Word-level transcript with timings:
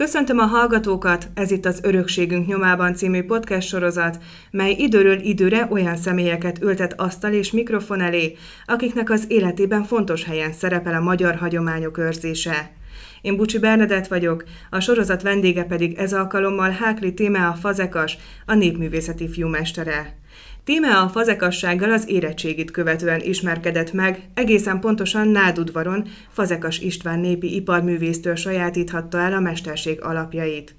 Köszöntöm 0.00 0.38
a 0.38 0.44
hallgatókat, 0.44 1.28
ez 1.34 1.50
itt 1.50 1.64
az 1.64 1.80
Örökségünk 1.82 2.46
nyomában 2.46 2.94
című 2.94 3.22
podcast 3.22 3.68
sorozat, 3.68 4.18
mely 4.50 4.70
időről 4.70 5.18
időre 5.18 5.66
olyan 5.70 5.96
személyeket 5.96 6.62
ültet 6.62 7.00
asztal 7.00 7.32
és 7.32 7.52
mikrofon 7.52 8.00
elé, 8.00 8.36
akiknek 8.66 9.10
az 9.10 9.24
életében 9.28 9.84
fontos 9.84 10.24
helyen 10.24 10.52
szerepel 10.52 10.94
a 10.94 11.00
magyar 11.00 11.34
hagyományok 11.34 11.98
őrzése. 11.98 12.70
Én 13.20 13.36
Bucsi 13.36 13.58
Bernadett 13.58 14.06
vagyok, 14.06 14.44
a 14.70 14.80
sorozat 14.80 15.22
vendége 15.22 15.64
pedig 15.64 15.98
ez 15.98 16.12
alkalommal 16.12 16.70
Hákli 16.70 17.14
Tímea 17.14 17.52
Fazekas, 17.52 18.18
a 18.46 18.54
népművészeti 18.54 19.28
fiúmestere. 19.28 20.19
Tímea 20.64 21.02
a 21.02 21.08
fazekassággal 21.08 21.92
az 21.92 22.08
érettségit 22.08 22.70
követően 22.70 23.20
ismerkedett 23.20 23.92
meg, 23.92 24.20
egészen 24.34 24.80
pontosan 24.80 25.28
Nádudvaron 25.28 26.08
Fazekas 26.32 26.78
István 26.78 27.18
népi 27.18 27.54
iparművésztől 27.54 28.34
sajátíthatta 28.34 29.18
el 29.18 29.32
a 29.32 29.40
mesterség 29.40 30.02
alapjait. 30.02 30.74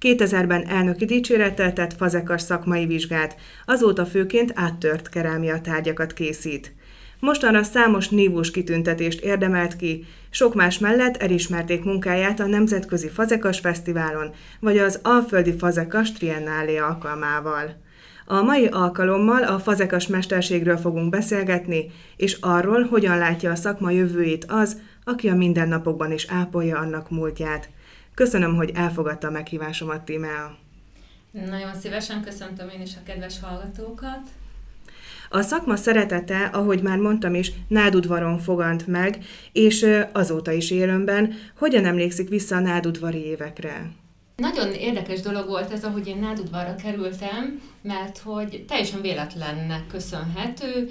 2000-ben 0.00 0.66
elnöki 0.66 1.04
dicsérettel 1.04 1.72
tett 1.72 1.96
Fazekas 1.96 2.42
szakmai 2.42 2.86
vizsgát, 2.86 3.36
azóta 3.66 4.06
főként 4.06 4.52
áttört 4.54 5.08
kerámia 5.08 5.60
tárgyakat 5.60 6.12
készít. 6.12 6.74
Mostanra 7.18 7.62
számos 7.62 8.08
nívós 8.08 8.50
kitüntetést 8.50 9.20
érdemelt 9.20 9.76
ki, 9.76 10.06
sok 10.30 10.54
más 10.54 10.78
mellett 10.78 11.16
elismerték 11.16 11.84
munkáját 11.84 12.40
a 12.40 12.46
Nemzetközi 12.46 13.08
Fazekas 13.08 13.58
Fesztiválon, 13.58 14.30
vagy 14.60 14.78
az 14.78 14.98
Alföldi 15.02 15.52
Fazekas 15.58 16.12
Triennálé 16.12 16.76
alkalmával. 16.76 17.80
A 18.26 18.42
mai 18.42 18.66
alkalommal 18.66 19.42
a 19.42 19.58
fazekas 19.58 20.06
mesterségről 20.06 20.76
fogunk 20.76 21.10
beszélgetni, 21.10 21.90
és 22.16 22.36
arról, 22.40 22.82
hogyan 22.82 23.18
látja 23.18 23.50
a 23.50 23.54
szakma 23.54 23.90
jövőjét 23.90 24.44
az, 24.48 24.80
aki 25.04 25.28
a 25.28 25.34
mindennapokban 25.34 26.12
is 26.12 26.26
ápolja 26.28 26.78
annak 26.78 27.10
múltját. 27.10 27.68
Köszönöm, 28.14 28.56
hogy 28.56 28.70
elfogadta 28.74 29.28
a 29.28 29.30
meghívásomat, 29.30 30.04
Tímea. 30.04 30.56
Nagyon 31.30 31.74
szívesen 31.74 32.22
köszöntöm 32.22 32.68
én 32.68 32.80
is 32.80 32.90
a 32.96 33.02
kedves 33.06 33.40
hallgatókat. 33.40 34.20
A 35.30 35.42
szakma 35.42 35.76
szeretete, 35.76 36.44
ahogy 36.44 36.82
már 36.82 36.98
mondtam 36.98 37.34
is, 37.34 37.52
nádudvaron 37.68 38.38
fogant 38.38 38.86
meg, 38.86 39.24
és 39.52 39.86
azóta 40.12 40.52
is 40.52 40.70
élőmben. 40.70 41.34
Hogyan 41.58 41.84
emlékszik 41.84 42.28
vissza 42.28 42.56
a 42.56 42.60
nádudvari 42.60 43.24
évekre? 43.24 43.90
Nagyon 44.42 44.72
érdekes 44.72 45.20
dolog 45.20 45.48
volt 45.48 45.72
ez, 45.72 45.84
ahogy 45.84 46.06
én 46.06 46.18
Nádudvarra 46.18 46.74
kerültem, 46.74 47.60
mert 47.82 48.18
hogy 48.18 48.64
teljesen 48.68 49.00
véletlennek 49.00 49.86
köszönhető. 49.86 50.90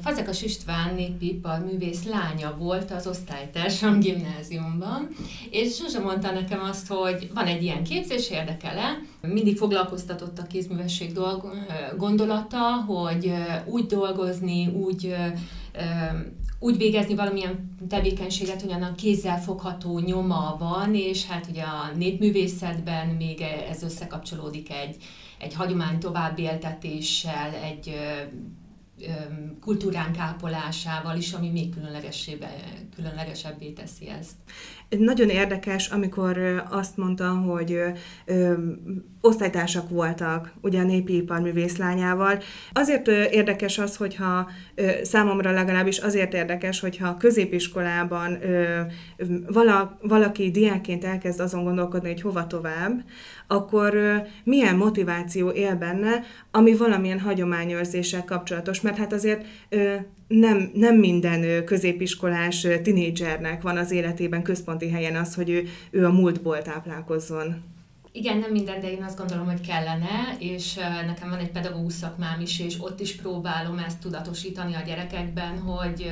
Fazekas 0.00 0.42
István 0.42 0.94
népi 0.94 1.40
művész 1.64 2.04
lánya 2.04 2.56
volt 2.58 2.90
az 2.90 3.06
osztálytársam 3.06 4.00
gimnáziumban, 4.06 5.08
és 5.50 5.74
sosem 5.74 6.02
mondta 6.02 6.32
nekem 6.32 6.60
azt, 6.60 6.88
hogy 6.88 7.30
van 7.34 7.46
egy 7.46 7.62
ilyen 7.62 7.84
képzés, 7.84 8.30
érdekele. 8.30 8.98
Mindig 9.20 9.56
foglalkoztatott 9.56 10.38
a 10.38 10.46
kézművesség 10.46 11.12
dolg, 11.12 11.50
gondolata, 11.96 12.84
hogy 12.86 13.32
úgy 13.64 13.86
dolgozni, 13.86 14.66
úgy 14.66 15.14
úgy 16.66 16.76
végezni 16.76 17.14
valamilyen 17.14 17.76
tevékenységet, 17.88 18.60
hogy 18.62 18.72
annak 18.72 18.96
kézzel 18.96 19.40
fogható 19.40 19.98
nyoma 19.98 20.56
van, 20.58 20.94
és 20.94 21.26
hát 21.26 21.46
ugye 21.50 21.62
a 21.62 21.90
népművészetben 21.96 23.06
még 23.08 23.40
ez 23.70 23.82
összekapcsolódik 23.82 24.70
egy, 24.70 24.96
egy 25.38 25.54
hagyomány 25.54 25.98
továbbéltetéssel, 25.98 27.54
egy 27.54 27.94
kultúránk 29.60 30.18
ápolásával 30.18 31.16
is, 31.16 31.32
ami 31.32 31.50
még 31.50 31.74
különlegesebbé 32.94 33.70
teszi 33.70 34.08
ezt. 34.08 34.34
Nagyon 34.88 35.28
érdekes, 35.28 35.88
amikor 35.88 36.64
azt 36.70 36.96
mondta, 36.96 37.28
hogy 37.28 37.78
ö, 38.24 38.52
osztálytársak 39.20 39.88
voltak 39.88 40.52
ugye 40.60 40.80
a 40.80 40.84
népi 40.84 41.16
iparművész 41.16 41.76
lányával. 41.76 42.42
Azért 42.72 43.08
érdekes 43.08 43.78
az, 43.78 43.96
hogyha 43.96 44.50
ö, 44.74 44.90
számomra 45.02 45.50
legalábbis 45.50 45.98
azért 45.98 46.34
érdekes, 46.34 46.80
hogyha 46.80 47.16
középiskolában 47.16 48.42
ö, 48.42 48.80
vala, 49.46 49.98
valaki 50.02 50.50
diákként 50.50 51.04
elkezd 51.04 51.40
azon 51.40 51.64
gondolkodni, 51.64 52.08
hogy 52.08 52.20
hova 52.20 52.46
tovább, 52.46 53.04
akkor 53.46 53.94
ö, 53.94 54.16
milyen 54.44 54.76
motiváció 54.76 55.48
él 55.48 55.76
benne, 55.76 56.22
ami 56.50 56.76
valamilyen 56.76 57.20
hagyományőrzéssel 57.20 58.24
kapcsolatos, 58.24 58.80
mert 58.86 58.98
hát 58.98 59.12
azért 59.12 59.44
nem, 60.28 60.70
nem 60.74 60.96
minden 60.96 61.64
középiskolás 61.64 62.66
tinédzsernek 62.82 63.62
van 63.62 63.76
az 63.76 63.90
életében 63.90 64.42
központi 64.42 64.90
helyen 64.90 65.16
az, 65.16 65.34
hogy 65.34 65.50
ő, 65.50 65.68
ő 65.90 66.04
a 66.04 66.12
múltból 66.12 66.62
táplálkozzon. 66.62 67.62
Igen, 68.12 68.38
nem 68.38 68.50
minden, 68.50 68.80
de 68.80 68.90
én 68.90 69.02
azt 69.02 69.18
gondolom, 69.18 69.44
hogy 69.44 69.60
kellene, 69.60 70.36
és 70.38 70.74
nekem 71.06 71.28
van 71.28 71.38
egy 71.38 71.50
pedagógus 71.50 71.92
szakmám 71.92 72.40
is, 72.40 72.60
és 72.60 72.76
ott 72.80 73.00
is 73.00 73.16
próbálom 73.16 73.78
ezt 73.78 73.98
tudatosítani 73.98 74.74
a 74.74 74.82
gyerekekben, 74.86 75.58
hogy 75.58 76.10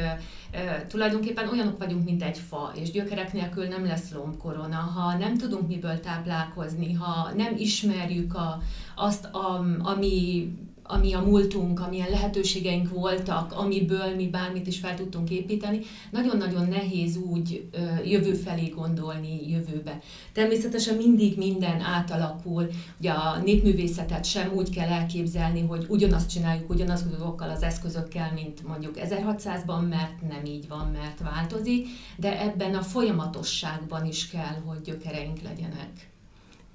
tulajdonképpen 0.89 1.49
olyanok 1.49 1.79
vagyunk, 1.79 2.05
mint 2.05 2.23
egy 2.23 2.39
fa, 2.49 2.73
és 2.81 2.91
gyökerek 2.91 3.33
nélkül 3.33 3.67
nem 3.67 3.85
lesz 3.85 4.13
lombkorona. 4.13 4.77
Ha 4.77 5.17
nem 5.17 5.37
tudunk 5.37 5.69
miből 5.69 6.01
táplálkozni, 6.01 6.93
ha 6.93 7.31
nem 7.37 7.55
ismerjük 7.57 8.35
a, 8.35 8.63
azt, 8.95 9.25
a, 9.25 9.65
ami 9.79 10.49
ami 10.87 11.13
a 11.13 11.21
múltunk, 11.21 11.81
amilyen 11.81 12.11
lehetőségeink 12.11 12.89
voltak, 12.89 13.53
amiből 13.53 14.15
mi 14.15 14.27
bármit 14.29 14.67
is 14.67 14.79
fel 14.79 14.95
tudtunk 14.95 15.31
építeni, 15.31 15.81
nagyon-nagyon 16.11 16.69
nehéz 16.69 17.17
úgy 17.17 17.69
jövő 18.05 18.33
felé 18.35 18.69
gondolni 18.69 19.51
jövőbe. 19.51 20.01
Természetesen 20.33 20.97
mindig 20.97 21.37
minden 21.37 21.81
átalakul, 21.81 22.69
ugye 22.99 23.11
a 23.11 23.39
népművészetet 23.39 24.25
sem 24.25 24.53
úgy 24.53 24.71
kell 24.71 24.89
elképzelni, 24.89 25.61
hogy 25.61 25.87
ugyanazt 25.89 26.31
csináljuk 26.31 26.71
ugyanazokkal 26.71 27.51
az 27.51 27.63
eszközökkel, 27.63 28.33
mint 28.35 28.67
mondjuk 28.67 28.95
1600-ban, 28.97 29.89
mert 29.89 30.29
nem 30.29 30.45
így 30.45 30.69
van, 30.69 30.91
mert 30.93 31.21
változik, 31.21 31.87
de 32.17 32.41
ebben 32.41 32.75
a 32.75 32.83
folyamatosságban 32.83 34.07
is 34.07 34.29
kell, 34.29 34.63
hogy 34.67 34.81
gyökereink 34.81 35.43
legyenek 35.43 36.13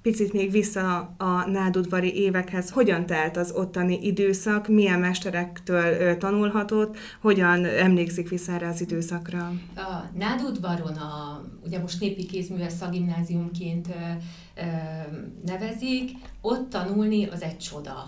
picit 0.02 0.32
még 0.32 0.50
vissza 0.50 1.14
a 1.18 1.48
nádudvari 1.50 2.14
évekhez, 2.14 2.70
hogyan 2.70 3.06
telt 3.06 3.36
az 3.36 3.52
ottani 3.52 3.98
időszak, 4.02 4.68
milyen 4.68 5.00
mesterektől 5.00 6.16
tanulhatott, 6.16 6.96
hogyan 7.20 7.64
emlékszik 7.64 8.28
vissza 8.28 8.52
erre 8.52 8.68
az 8.68 8.80
időszakra? 8.80 9.52
A 9.76 10.18
nádudvaron, 10.18 10.94
a, 10.96 11.42
ugye 11.64 11.78
most 11.78 12.00
népi 12.00 12.26
kézműves 12.26 12.72
szagimnáziumként 12.72 13.88
nevezik, 15.46 16.10
ott 16.40 16.70
tanulni 16.70 17.26
az 17.26 17.42
egy 17.42 17.58
csoda. 17.58 18.04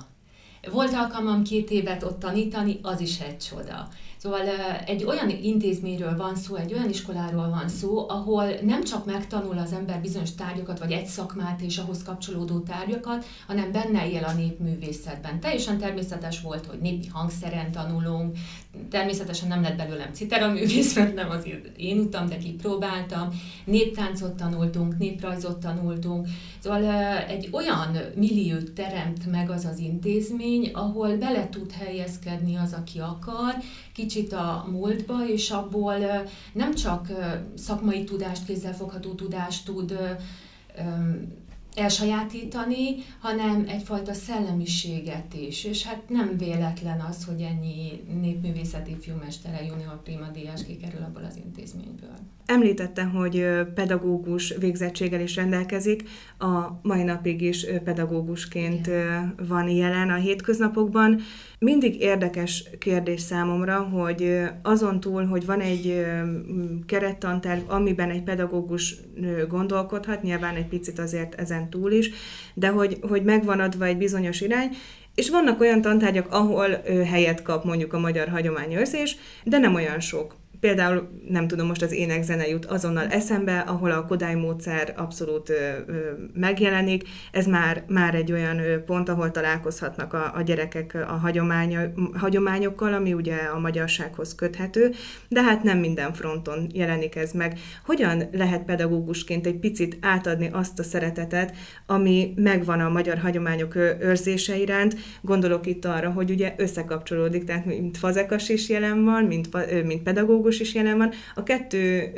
Volt 0.72 0.92
alkalmam 0.92 1.42
két 1.42 1.70
évet 1.70 2.02
ott 2.02 2.18
tanítani, 2.18 2.78
az 2.82 3.00
is 3.00 3.20
egy 3.20 3.38
csoda. 3.38 3.88
Szóval 4.22 4.48
egy 4.86 5.04
olyan 5.04 5.30
intézményről 5.30 6.16
van 6.16 6.36
szó, 6.36 6.54
egy 6.54 6.72
olyan 6.72 6.88
iskoláról 6.88 7.48
van 7.48 7.68
szó, 7.68 8.08
ahol 8.08 8.44
nem 8.62 8.84
csak 8.84 9.04
megtanul 9.04 9.58
az 9.58 9.72
ember 9.72 10.00
bizonyos 10.00 10.34
tárgyakat, 10.34 10.78
vagy 10.78 10.92
egy 10.92 11.06
szakmát 11.06 11.60
és 11.60 11.78
ahhoz 11.78 12.02
kapcsolódó 12.02 12.58
tárgyakat, 12.58 13.24
hanem 13.46 13.72
benne 13.72 14.10
él 14.10 14.24
a 14.24 14.32
népművészetben. 14.32 15.40
Teljesen 15.40 15.78
természetes 15.78 16.40
volt, 16.40 16.66
hogy 16.66 16.78
népi 16.78 17.06
hangszeren 17.06 17.72
tanulunk, 17.72 18.36
természetesen 18.90 19.48
nem 19.48 19.62
lett 19.62 19.76
belőlem 19.76 20.12
citeraművész, 20.12 20.94
mert 20.94 21.14
nem 21.14 21.30
az 21.30 21.48
én 21.76 21.98
utam, 21.98 22.28
de 22.28 22.36
kipróbáltam. 22.36 23.28
Néptáncot 23.64 24.36
tanultunk, 24.36 24.98
néprajzot 24.98 25.60
tanultunk. 25.60 26.28
Szóval 26.58 26.84
egy 27.28 27.48
olyan 27.52 27.98
milliót 28.14 28.70
teremt 28.70 29.30
meg 29.30 29.50
az 29.50 29.64
az 29.64 29.78
intézmény, 29.78 30.70
ahol 30.72 31.16
bele 31.16 31.48
tud 31.48 31.72
helyezkedni 31.72 32.56
az, 32.56 32.72
aki 32.72 32.98
akar, 32.98 33.54
kicsit 33.92 34.32
a 34.32 34.66
múltba, 34.70 35.28
és 35.28 35.50
abból 35.50 35.94
nem 36.52 36.74
csak 36.74 37.08
szakmai 37.56 38.04
tudást, 38.04 38.44
kézzelfogható 38.44 39.14
tudást 39.14 39.64
tud 39.64 39.98
elsajátítani, 41.74 42.96
hanem 43.20 43.64
egyfajta 43.68 44.12
szellemiséget 44.12 45.34
is. 45.34 45.64
És 45.64 45.86
hát 45.86 46.08
nem 46.08 46.36
véletlen 46.36 47.00
az, 47.00 47.24
hogy 47.24 47.40
ennyi 47.40 48.02
népművészeti 48.20 48.96
filmestere 49.00 49.64
junior 49.64 50.02
prima 50.02 50.26
díjas 50.32 50.64
kikerül 50.64 51.02
abból 51.02 51.24
az 51.24 51.36
intézményből. 51.44 52.14
Említette, 52.46 53.04
hogy 53.04 53.46
pedagógus 53.74 54.54
végzettséggel 54.58 55.20
is 55.20 55.36
rendelkezik, 55.36 56.08
a 56.38 56.78
mai 56.82 57.02
napig 57.02 57.40
is 57.40 57.66
pedagógusként 57.84 58.86
Igen. 58.86 59.34
van 59.48 59.68
jelen 59.68 60.10
a 60.10 60.14
hétköznapokban. 60.14 61.20
Mindig 61.58 62.00
érdekes 62.00 62.64
kérdés 62.78 63.20
számomra, 63.20 63.82
hogy 63.82 64.40
azon 64.62 65.00
túl, 65.00 65.26
hogy 65.26 65.46
van 65.46 65.60
egy 65.60 66.04
kerettanterv, 66.86 67.70
amiben 67.70 68.10
egy 68.10 68.22
pedagógus 68.22 68.96
gondolkodhat, 69.48 70.22
nyilván 70.22 70.54
egy 70.54 70.68
picit 70.68 70.98
azért 70.98 71.34
ezen 71.34 71.61
túl 71.68 71.92
is, 71.92 72.10
de 72.54 72.68
hogy, 72.68 72.98
hogy 73.00 73.22
megvan 73.22 73.60
adva 73.60 73.84
egy 73.84 73.96
bizonyos 73.96 74.40
irány, 74.40 74.70
és 75.14 75.30
vannak 75.30 75.60
olyan 75.60 75.80
tantárgyak, 75.80 76.32
ahol 76.32 76.82
helyet 77.10 77.42
kap 77.42 77.64
mondjuk 77.64 77.92
a 77.92 77.98
magyar 77.98 78.28
hagyományőrzés, 78.28 79.16
de 79.44 79.58
nem 79.58 79.74
olyan 79.74 80.00
sok 80.00 80.36
Például, 80.62 81.08
nem 81.28 81.48
tudom, 81.48 81.66
most 81.66 81.82
az 81.82 81.92
énekzene 81.92 82.48
jut 82.48 82.64
azonnal 82.64 83.06
eszembe, 83.06 83.58
ahol 83.58 83.90
a 83.90 84.04
Kodály 84.04 84.34
módszer 84.34 84.94
abszolút 84.96 85.48
ö, 85.48 85.54
ö, 85.86 85.94
megjelenik. 86.34 87.08
Ez 87.32 87.46
már, 87.46 87.84
már 87.88 88.14
egy 88.14 88.32
olyan 88.32 88.60
pont, 88.86 89.08
ahol 89.08 89.30
találkozhatnak 89.30 90.12
a, 90.12 90.32
a 90.34 90.42
gyerekek 90.42 90.94
a 91.08 91.12
hagyománya, 91.12 91.80
hagyományokkal, 92.14 92.94
ami 92.94 93.12
ugye 93.12 93.36
a 93.36 93.58
magyarsághoz 93.58 94.34
köthető, 94.34 94.90
de 95.28 95.42
hát 95.42 95.62
nem 95.62 95.78
minden 95.78 96.12
fronton 96.12 96.66
jelenik 96.72 97.16
ez 97.16 97.32
meg. 97.32 97.58
Hogyan 97.84 98.28
lehet 98.32 98.64
pedagógusként 98.64 99.46
egy 99.46 99.58
picit 99.58 99.96
átadni 100.00 100.48
azt 100.52 100.78
a 100.78 100.82
szeretetet, 100.82 101.54
ami 101.86 102.32
megvan 102.36 102.80
a 102.80 102.88
magyar 102.88 103.18
hagyományok 103.18 103.74
őrzése 104.00 104.56
iránt? 104.56 104.96
Gondolok 105.20 105.66
itt 105.66 105.84
arra, 105.84 106.10
hogy 106.10 106.30
ugye 106.30 106.54
összekapcsolódik, 106.56 107.44
tehát 107.44 107.64
mint 107.64 107.98
fazekas 107.98 108.48
is 108.48 108.68
jelen 108.68 109.04
van, 109.04 109.24
mint, 109.24 109.48
mint 109.84 110.02
pedagógus 110.02 110.51
is 110.60 110.74
jelen 110.74 110.98
van. 110.98 111.10
A 111.34 111.42
kettő 111.42 112.12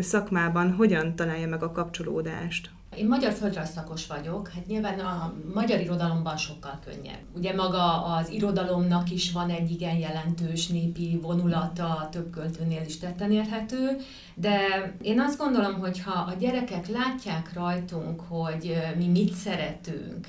szakmában 0.00 0.72
hogyan 0.72 1.16
találja 1.16 1.48
meg 1.48 1.62
a 1.62 1.72
kapcsolódást? 1.72 2.70
Én 2.96 3.06
magyar 3.06 3.32
földrajzszakos 3.32 4.06
vagyok, 4.06 4.48
hát 4.48 4.66
nyilván 4.66 4.98
a 4.98 5.34
magyar 5.54 5.80
irodalomban 5.80 6.36
sokkal 6.36 6.78
könnyebb. 6.84 7.20
Ugye 7.36 7.54
maga 7.54 8.04
az 8.04 8.30
irodalomnak 8.30 9.10
is 9.10 9.32
van 9.32 9.50
egy 9.50 9.70
igen 9.70 9.96
jelentős 9.96 10.66
népi 10.66 11.18
vonulata, 11.22 12.08
több 12.12 12.30
költőnél 12.30 12.82
is 12.86 12.98
tetten 12.98 13.32
érhető, 13.32 13.96
de 14.34 14.58
én 15.02 15.20
azt 15.20 15.38
gondolom, 15.38 15.74
hogy 15.74 16.00
ha 16.00 16.12
a 16.12 16.34
gyerekek 16.38 16.88
látják 16.88 17.52
rajtunk, 17.54 18.20
hogy 18.28 18.76
mi 18.96 19.06
mit 19.06 19.32
szeretünk, 19.32 20.26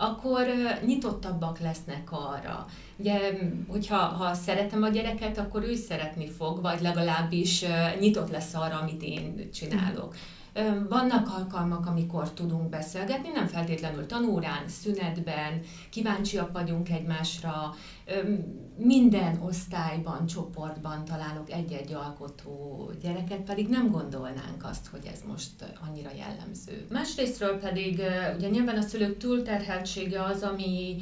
akkor 0.00 0.46
nyitottabbak 0.86 1.58
lesznek 1.58 2.08
arra. 2.10 2.66
Ugye, 2.96 3.18
hogyha 3.68 3.96
ha 3.96 4.34
szeretem 4.34 4.82
a 4.82 4.88
gyereket, 4.88 5.38
akkor 5.38 5.62
ő 5.62 5.74
szeretni 5.74 6.28
fog, 6.28 6.60
vagy 6.62 6.80
legalábbis 6.80 7.64
nyitott 7.98 8.30
lesz 8.30 8.54
arra, 8.54 8.78
amit 8.78 9.02
én 9.02 9.50
csinálok. 9.52 10.14
Vannak 10.88 11.28
alkalmak, 11.38 11.86
amikor 11.86 12.30
tudunk 12.30 12.68
beszélgetni, 12.68 13.28
nem 13.28 13.46
feltétlenül 13.46 14.06
tanórán, 14.06 14.68
szünetben, 14.68 15.60
kíváncsiak 15.90 16.52
vagyunk 16.52 16.90
egymásra, 16.90 17.74
minden 18.76 19.40
osztályban, 19.42 20.26
csoportban 20.26 21.04
találok 21.04 21.50
egy-egy 21.50 21.92
alkotó 21.92 22.90
gyereket, 23.02 23.40
pedig 23.40 23.68
nem 23.68 23.90
gondolnánk 23.90 24.64
azt, 24.64 24.86
hogy 24.86 25.06
ez 25.12 25.20
most 25.28 25.50
annyira 25.88 26.10
jellemző. 26.16 26.86
Másrésztről 26.88 27.58
pedig 27.58 28.02
ugye 28.36 28.48
nyilván 28.48 28.76
a 28.76 28.82
szülők 28.82 29.16
túlterheltsége 29.16 30.22
az, 30.22 30.42
ami 30.42 30.96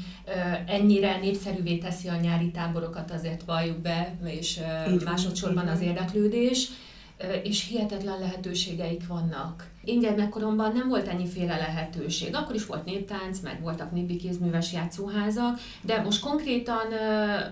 ennyire 0.67 1.19
népszerűvé 1.19 1.79
teszi 1.79 2.09
a 2.09 2.21
nyári 2.21 2.51
táborokat, 2.51 3.11
azért 3.11 3.43
valljuk 3.45 3.79
be, 3.79 4.19
és 4.25 4.61
másodszorban 5.05 5.69
az 5.69 5.81
érdeklődés 5.81 6.69
és 7.43 7.69
hihetetlen 7.69 8.19
lehetőségeik 8.19 9.07
vannak. 9.07 9.67
Én 9.85 10.01
gyermekkoromban 10.01 10.73
nem 10.73 10.89
volt 10.89 11.09
ennyiféle 11.09 11.57
lehetőség. 11.57 12.35
Akkor 12.35 12.55
is 12.55 12.67
volt 12.67 12.85
néptánc, 12.85 13.41
meg 13.41 13.61
voltak 13.61 13.93
népi 13.93 14.17
kézműves 14.17 14.73
játszóházak, 14.73 15.61
de 15.83 16.03
most 16.03 16.21
konkrétan 16.21 16.87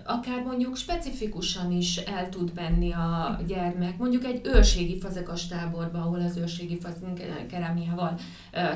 akár 0.04 0.42
mondjuk 0.42 0.76
specifikusan 0.76 1.72
is 1.72 1.96
el 1.96 2.28
tud 2.28 2.52
menni 2.54 2.92
a 2.92 3.40
gyermek, 3.46 3.98
mondjuk 3.98 4.24
egy 4.24 4.40
őrségi 4.44 4.98
fazekas 4.98 5.46
táborba, 5.46 5.98
ahol 5.98 6.20
az 6.20 6.36
őrségi 6.36 6.78
kerámiával 7.50 8.18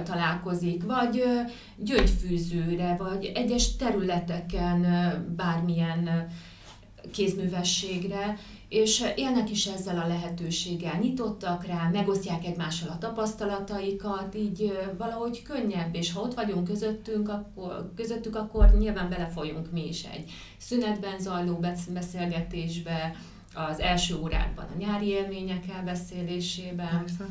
találkozik, 0.05 0.85
vagy 0.85 1.25
gyöngyfűzőre, 1.77 2.97
vagy 2.97 3.33
egyes 3.35 3.77
területeken 3.77 4.87
bármilyen 5.37 6.29
kézművességre, 7.13 8.39
és 8.71 9.05
élnek 9.17 9.51
is 9.51 9.67
ezzel 9.67 9.99
a 9.99 10.07
lehetőséggel, 10.07 10.99
nyitottak 10.99 11.67
rá, 11.67 11.89
megosztják 11.93 12.45
egymással 12.45 12.89
a 12.89 12.99
tapasztalataikat, 12.99 14.35
így 14.35 14.73
valahogy 14.99 15.43
könnyebb, 15.43 15.95
és 15.95 16.13
ha 16.13 16.21
ott 16.21 16.35
vagyunk 16.35 16.65
közöttünk, 16.65 17.29
akkor, 17.29 17.93
közöttük, 17.97 18.37
akkor 18.37 18.71
nyilván 18.79 19.09
belefolyunk 19.09 19.71
mi 19.73 19.89
is 19.89 20.05
egy 20.05 20.31
szünetben 20.59 21.19
zajló 21.19 21.61
beszélgetésbe, 21.93 23.17
az 23.55 23.81
első 23.81 24.17
órákban 24.17 24.65
a 24.75 24.79
nyári 24.79 25.07
élmények 25.07 25.65
elbeszélésében. 25.77 26.99
Persze. 26.99 27.27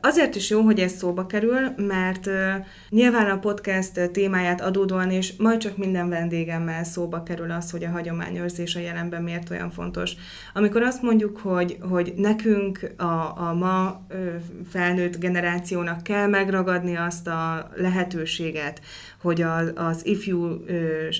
Azért 0.00 0.34
is 0.34 0.50
jó, 0.50 0.60
hogy 0.60 0.80
ez 0.80 0.92
szóba 0.92 1.26
kerül, 1.26 1.72
mert 1.76 2.26
uh, 2.26 2.34
nyilván 2.88 3.30
a 3.30 3.38
podcast 3.38 4.10
témáját 4.10 4.60
adódóan 4.60 5.10
és 5.10 5.36
majd 5.36 5.58
csak 5.58 5.76
minden 5.76 6.08
vendégemmel 6.08 6.84
szóba 6.84 7.22
kerül 7.22 7.50
az, 7.50 7.70
hogy 7.70 7.84
a 7.84 7.90
hagyományőrzés 7.90 8.74
a 8.74 8.80
jelenben 8.80 9.22
miért 9.22 9.50
olyan 9.50 9.70
fontos. 9.70 10.12
Amikor 10.54 10.82
azt 10.82 11.02
mondjuk, 11.02 11.38
hogy, 11.38 11.78
hogy 11.80 12.12
nekünk 12.16 12.92
a, 12.96 13.38
a 13.48 13.54
ma 13.58 14.02
uh, 14.10 14.34
felnőtt 14.70 15.18
generációnak 15.18 16.02
kell 16.02 16.26
megragadni 16.26 16.96
azt 16.96 17.26
a 17.26 17.70
lehetőséget, 17.74 18.80
hogy 19.22 19.42
az, 19.42 19.72
az 19.74 20.06
ifjú, 20.06 20.64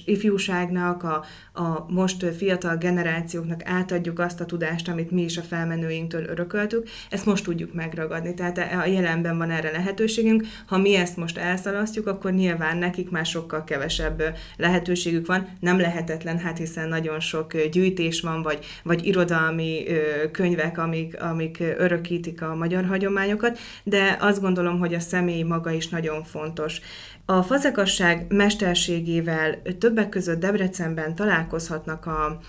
ifjúságnak, 0.04 1.02
a, 1.02 1.24
a 1.52 1.86
most 1.88 2.24
fiatal 2.36 2.76
generációknak 2.76 3.60
átadjuk 3.64 4.18
azt 4.18 4.40
a 4.40 4.44
tudást, 4.44 4.88
amit 4.88 5.10
mi 5.10 5.22
is 5.22 5.36
a 5.36 5.42
felmenőinktől 5.42 6.24
örököltük, 6.24 6.88
ezt 7.10 7.26
most 7.26 7.44
tudjuk 7.44 7.74
megragadni. 7.74 8.34
Tehát 8.34 8.58
a 8.58 8.86
jelenben 8.86 9.38
van 9.38 9.50
erre 9.50 9.70
lehetőségünk. 9.70 10.44
Ha 10.66 10.78
mi 10.78 10.94
ezt 10.94 11.16
most 11.16 11.38
elszalasztjuk, 11.38 12.06
akkor 12.06 12.32
nyilván 12.32 12.76
nekik 12.76 13.10
már 13.10 13.26
sokkal 13.26 13.64
kevesebb 13.64 14.22
lehetőségük 14.56 15.26
van. 15.26 15.48
Nem 15.60 15.78
lehetetlen, 15.80 16.38
hát 16.38 16.58
hiszen 16.58 16.88
nagyon 16.88 17.20
sok 17.20 17.66
gyűjtés 17.70 18.20
van, 18.20 18.42
vagy, 18.42 18.64
vagy 18.82 19.06
irodalmi 19.06 19.84
könyvek, 20.32 20.78
amik, 20.78 21.22
amik 21.22 21.58
örökítik 21.78 22.42
a 22.42 22.54
magyar 22.54 22.84
hagyományokat, 22.84 23.58
de 23.82 24.16
azt 24.20 24.40
gondolom, 24.40 24.78
hogy 24.78 24.94
a 24.94 25.00
személy 25.00 25.42
maga 25.42 25.70
is 25.70 25.88
nagyon 25.88 26.24
fontos. 26.24 26.80
A 27.30 27.42
fazekasság 27.42 28.26
mesterségével 28.28 29.62
többek 29.78 30.08
között 30.08 30.40
Debrecenben 30.40 31.14
találkozhatnak 31.14 32.06
a, 32.06 32.40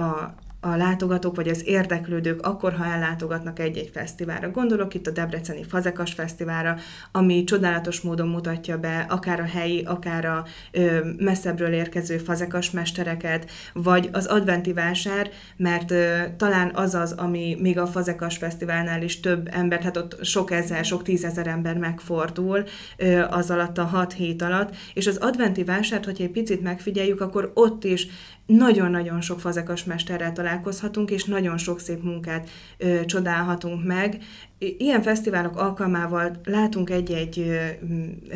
a 0.00 0.34
a 0.72 0.76
látogatók 0.76 1.36
vagy 1.36 1.48
az 1.48 1.62
érdeklődők 1.66 2.46
akkor, 2.46 2.72
ha 2.72 2.84
ellátogatnak 2.84 3.58
egy-egy 3.58 3.90
fesztiválra. 3.92 4.50
Gondolok 4.50 4.94
itt 4.94 5.06
a 5.06 5.10
Debreceni 5.10 5.64
Fazekas 5.64 6.12
Fesztiválra, 6.12 6.76
ami 7.12 7.44
csodálatos 7.44 8.00
módon 8.00 8.28
mutatja 8.28 8.78
be 8.78 9.06
akár 9.08 9.40
a 9.40 9.44
helyi, 9.44 9.82
akár 9.84 10.24
a 10.24 10.44
ö, 10.70 10.98
messzebbről 11.18 11.72
érkező 11.72 12.18
fazekas 12.18 12.70
mestereket, 12.70 13.50
vagy 13.72 14.08
az 14.12 14.26
adventi 14.26 14.72
vásár, 14.72 15.30
mert 15.56 15.90
ö, 15.90 16.18
talán 16.36 16.70
az 16.74 16.94
az, 16.94 17.12
ami 17.12 17.56
még 17.60 17.78
a 17.78 17.86
Fazekas 17.86 18.36
Fesztiválnál 18.36 19.02
is 19.02 19.20
több 19.20 19.48
ember, 19.52 19.82
hát 19.82 19.96
ott 19.96 20.24
sok 20.24 20.50
ezer, 20.50 20.84
sok 20.84 21.02
tízezer 21.02 21.46
ember 21.46 21.76
megfordul 21.76 22.64
ö, 22.96 23.22
az 23.30 23.50
alatt 23.50 23.78
a 23.78 23.84
hat 23.84 24.12
hét 24.12 24.42
alatt, 24.42 24.76
és 24.94 25.06
az 25.06 25.16
adventi 25.16 25.64
vásárt, 25.64 26.04
hogyha 26.04 26.24
egy 26.24 26.30
picit 26.30 26.62
megfigyeljük, 26.62 27.20
akkor 27.20 27.50
ott 27.54 27.84
is 27.84 28.06
nagyon-nagyon 28.46 29.20
sok 29.20 29.40
fazekas 29.40 29.84
mesterrel 29.84 30.32
találkozhatunk, 30.56 31.10
és 31.10 31.24
nagyon 31.24 31.58
sok 31.58 31.80
szép 31.80 32.02
munkát 32.02 32.48
ö, 32.78 33.04
csodálhatunk 33.04 33.84
meg. 33.84 34.22
Ilyen 34.58 35.02
fesztiválok 35.02 35.56
alkalmával 35.56 36.40
látunk 36.44 36.90
egy-egy 36.90 37.60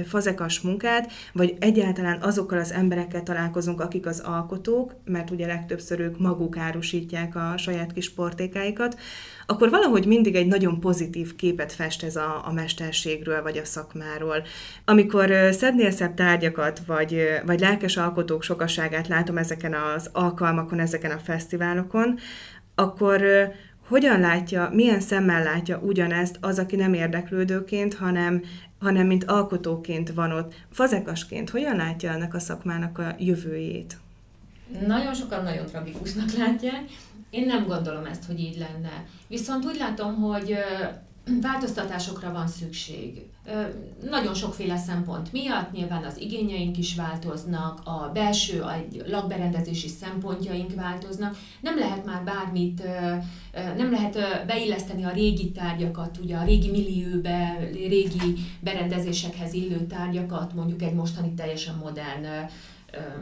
fazekas 0.06 0.60
munkát, 0.60 1.12
vagy 1.32 1.56
egyáltalán 1.58 2.22
azokkal 2.22 2.58
az 2.58 2.72
emberekkel 2.72 3.22
találkozunk, 3.22 3.80
akik 3.80 4.06
az 4.06 4.20
alkotók, 4.20 4.94
mert 5.04 5.30
ugye 5.30 5.46
legtöbbször 5.46 6.00
ők 6.00 6.18
maguk 6.18 6.56
árusítják 6.56 7.36
a 7.36 7.54
saját 7.56 7.92
kis 7.92 8.10
portékáikat, 8.10 8.98
akkor 9.46 9.70
valahogy 9.70 10.06
mindig 10.06 10.34
egy 10.34 10.46
nagyon 10.46 10.80
pozitív 10.80 11.36
képet 11.36 11.72
fest 11.72 12.02
ez 12.02 12.16
a, 12.16 12.42
a 12.46 12.52
mesterségről, 12.52 13.42
vagy 13.42 13.58
a 13.58 13.64
szakmáról. 13.64 14.42
Amikor 14.84 15.32
szebbnél 15.50 15.90
szebb 15.90 16.14
tárgyakat, 16.14 16.80
vagy, 16.86 17.22
vagy 17.46 17.60
lelkes 17.60 17.96
alkotók 17.96 18.42
sokaságát 18.42 19.08
látom 19.08 19.36
ezeken 19.36 19.74
az 19.74 20.10
alkalmakon, 20.12 20.78
ezeken 20.78 21.10
a 21.10 21.18
fesztiválokon, 21.18 22.18
akkor 22.74 23.22
hogyan 23.90 24.20
látja, 24.20 24.70
milyen 24.72 25.00
szemmel 25.00 25.42
látja 25.42 25.78
ugyanezt 25.78 26.38
az, 26.40 26.58
aki 26.58 26.76
nem 26.76 26.94
érdeklődőként, 26.94 27.94
hanem, 27.94 28.42
hanem 28.78 29.06
mint 29.06 29.24
alkotóként 29.24 30.12
van 30.12 30.32
ott. 30.32 30.54
Fazekasként 30.70 31.50
hogyan 31.50 31.76
látja 31.76 32.10
ennek 32.10 32.34
a 32.34 32.38
szakmának 32.38 32.98
a 32.98 33.14
jövőjét? 33.18 33.96
Nagyon 34.86 35.14
sokan 35.14 35.42
nagyon 35.44 35.66
tragikusnak 35.66 36.32
látják. 36.32 36.84
Én 37.30 37.46
nem 37.46 37.66
gondolom 37.66 38.04
ezt, 38.04 38.24
hogy 38.24 38.40
így 38.40 38.58
lenne. 38.58 39.04
Viszont 39.28 39.64
úgy 39.64 39.76
látom, 39.78 40.14
hogy 40.14 40.54
változtatásokra 41.40 42.32
van 42.32 42.48
szükség. 42.48 43.22
Nagyon 44.10 44.34
sokféle 44.34 44.76
szempont 44.76 45.32
miatt, 45.32 45.72
nyilván 45.72 46.04
az 46.04 46.18
igényeink 46.18 46.78
is 46.78 46.94
változnak, 46.94 47.80
a 47.84 48.10
belső, 48.14 48.60
a 48.60 48.72
lakberendezési 49.06 49.88
szempontjaink 49.88 50.74
változnak. 50.74 51.36
Nem 51.60 51.78
lehet 51.78 52.04
már 52.04 52.24
bármit, 52.24 52.82
nem 53.76 53.90
lehet 53.90 54.46
beilleszteni 54.46 55.04
a 55.04 55.12
régi 55.12 55.50
tárgyakat, 55.50 56.18
ugye 56.22 56.36
a 56.36 56.44
régi 56.44 56.70
millióbe, 56.70 57.68
régi 57.72 58.34
berendezésekhez 58.60 59.52
illő 59.52 59.86
tárgyakat, 59.86 60.54
mondjuk 60.54 60.82
egy 60.82 60.94
mostani 60.94 61.34
teljesen 61.34 61.74
modern 61.74 62.26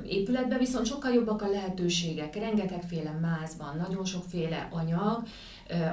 épületben, 0.06 0.58
viszont 0.58 0.87
sokkal 0.87 1.12
jobbak 1.12 1.42
a 1.42 1.48
lehetőségek, 1.48 2.37
rengetegféle 2.37 3.18
máz 3.20 3.56
van, 3.58 3.76
nagyon 3.88 4.04
sokféle 4.04 4.68
anyag, 4.70 5.22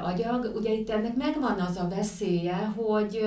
agyag. 0.03 0.51
Ugye 0.55 0.73
itt 0.73 0.89
ennek 0.89 1.15
megvan 1.15 1.59
az 1.59 1.77
a 1.77 1.87
veszélye, 1.87 2.73
hogy 2.75 3.21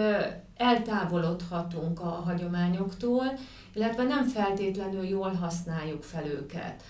eltávolodhatunk 0.57 2.01
a 2.01 2.23
hagyományoktól, 2.27 3.25
illetve 3.75 4.03
nem 4.03 4.25
feltétlenül 4.27 5.05
jól 5.05 5.33
használjuk 5.33 6.03
fel 6.03 6.27
őket. 6.27 6.83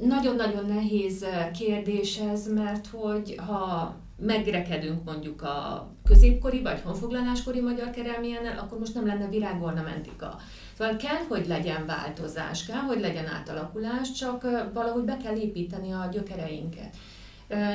Nagyon-nagyon 0.00 0.66
nehéz 0.66 1.24
kérdés 1.58 2.18
ez, 2.18 2.52
mert 2.52 2.86
hogy 2.86 3.40
ha 3.46 3.94
megrekedünk 4.18 5.04
mondjuk 5.04 5.42
a 5.42 5.88
középkori 6.04 6.62
vagy 6.62 6.80
honfoglaláskori 6.80 7.60
magyar 7.60 7.90
kerámiánál, 7.90 8.58
akkor 8.58 8.78
most 8.78 8.94
nem 8.94 9.06
lenne 9.06 9.28
virágornamentika. 9.28 10.36
Szóval 10.78 10.96
kell, 10.96 11.24
hogy 11.28 11.46
legyen 11.46 11.86
változás, 11.86 12.66
kell, 12.66 12.80
hogy 12.80 13.00
legyen 13.00 13.26
átalakulás, 13.26 14.12
csak 14.12 14.42
valahogy 14.72 15.02
be 15.02 15.16
kell 15.16 15.36
építeni 15.36 15.92
a 15.92 16.08
gyökereinket. 16.12 16.96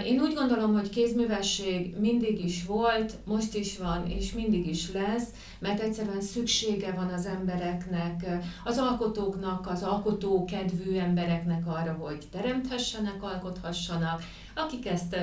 Én 0.06 0.20
úgy 0.20 0.34
gondolom, 0.34 0.74
hogy 0.74 0.90
kézművesség 0.90 1.96
mindig 2.00 2.46
is 2.46 2.66
volt, 2.66 3.14
most 3.26 3.56
is 3.56 3.78
van, 3.78 4.08
és 4.08 4.34
mindig 4.34 4.68
is 4.68 4.92
lesz, 4.92 5.28
mert 5.60 5.82
egyszerűen 5.82 6.22
szüksége 6.22 6.92
van 6.92 7.08
az 7.08 7.26
embereknek, 7.26 8.26
az 8.64 8.78
alkotóknak, 8.78 9.68
az 9.68 9.84
alkotó 9.84 10.46
kedvű 10.46 10.98
embereknek 10.98 11.68
arra, 11.68 11.94
hogy 11.94 12.28
teremthessenek, 12.32 13.24
alkothassanak. 13.24 14.24
Akik 14.56 14.88
ezt 14.88 15.16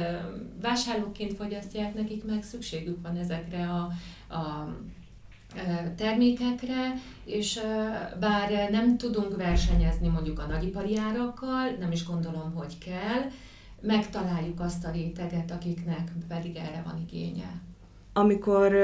vásárlóként 0.63 1.37
fogyasztják, 1.37 1.95
nekik 1.95 2.25
meg 2.25 2.43
szükségük 2.43 3.03
van 3.03 3.17
ezekre 3.17 3.69
a, 3.69 3.91
a 4.35 4.69
termékekre, 5.97 6.95
és 7.25 7.61
bár 8.21 8.71
nem 8.71 8.97
tudunk 8.97 9.37
versenyezni 9.37 10.09
mondjuk 10.09 10.39
a 10.39 10.47
nagyipari 10.47 10.97
árakkal, 10.97 11.77
nem 11.81 11.93
is 11.93 12.07
gondolom, 12.07 12.55
hogy 12.55 12.79
kell, 12.79 13.31
megtaláljuk 13.81 14.61
azt 14.61 14.85
a 14.85 14.91
réteget, 14.91 15.51
akiknek 15.51 16.11
pedig 16.29 16.57
erre 16.57 16.83
van 16.85 17.07
igénye. 17.09 17.61
Amikor 18.13 18.77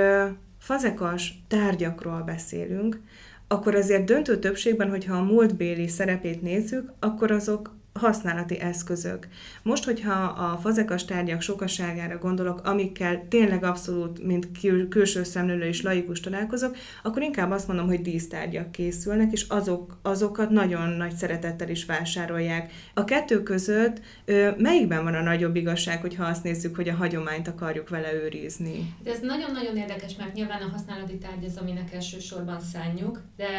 fazekas 0.58 1.42
tárgyakról 1.48 2.22
beszélünk, 2.22 3.00
akkor 3.48 3.74
azért 3.74 4.04
döntő 4.04 4.38
többségben, 4.38 4.90
hogyha 4.90 5.16
a 5.16 5.22
múltbéli 5.22 5.88
szerepét 5.88 6.42
nézzük, 6.42 6.92
akkor 6.98 7.30
azok 7.30 7.74
használati 7.92 8.60
eszközök. 8.60 9.28
Most, 9.62 9.84
hogyha 9.84 10.12
a 10.22 10.56
fazekas 10.56 11.04
tárgyak 11.04 11.40
sokaságára 11.40 12.18
gondolok, 12.18 12.66
amikkel 12.66 13.26
tényleg 13.28 13.64
abszolút, 13.64 14.24
mint 14.24 14.60
kül- 14.60 14.88
külső 14.88 15.22
szemlélő 15.22 15.64
és 15.64 15.82
laikus 15.82 16.20
találkozok, 16.20 16.76
akkor 17.02 17.22
inkább 17.22 17.50
azt 17.50 17.68
mondom, 17.68 17.86
hogy 17.86 18.00
dísztárgyak 18.00 18.72
készülnek, 18.72 19.32
és 19.32 19.46
azok, 19.48 19.98
azokat 20.02 20.50
nagyon 20.50 20.88
nagy 20.88 21.14
szeretettel 21.14 21.68
is 21.68 21.84
vásárolják. 21.84 22.72
A 22.94 23.04
kettő 23.04 23.42
között 23.42 24.00
ö, 24.24 24.50
melyikben 24.58 25.04
van 25.04 25.14
a 25.14 25.22
nagyobb 25.22 25.56
igazság, 25.56 26.00
hogyha 26.00 26.24
azt 26.24 26.42
nézzük, 26.44 26.76
hogy 26.76 26.88
a 26.88 26.94
hagyományt 26.94 27.48
akarjuk 27.48 27.88
vele 27.88 28.14
őrizni? 28.14 28.94
De 29.02 29.10
ez 29.10 29.20
nagyon-nagyon 29.20 29.76
érdekes, 29.76 30.16
mert 30.16 30.34
nyilván 30.34 30.62
a 30.62 30.70
használati 30.70 31.18
tárgy 31.18 31.44
az, 31.44 31.56
aminek 31.56 31.92
elsősorban 31.92 32.60
szánjuk, 32.60 33.20
de 33.36 33.50